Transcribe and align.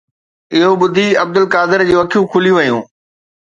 اهو 0.53 0.71
ٻڌي 0.81 1.05
عبدالقادر 1.23 1.79
جون 1.89 1.99
اکيون 2.03 2.25
کلي 2.33 2.51
ويون 2.55 2.81